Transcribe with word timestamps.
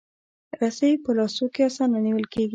رسۍ 0.59 0.93
په 1.03 1.11
لاسو 1.17 1.45
کې 1.53 1.61
اسانه 1.69 1.99
نیول 2.05 2.25
کېږي. 2.33 2.49